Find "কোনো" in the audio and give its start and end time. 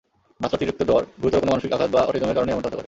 1.41-1.51